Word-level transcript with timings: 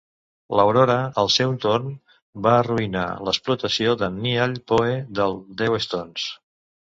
L'Aurora, 0.59 0.93
al 1.23 1.27
seu 1.33 1.51
torn, 1.65 1.91
va 2.47 2.53
arruïnar 2.61 3.03
l'explotació 3.27 3.93
d'en 4.01 4.17
Niall 4.23 4.55
Poe 4.73 4.95
del 5.21 5.37
Déu 5.63 5.77
Stones. 5.89 6.27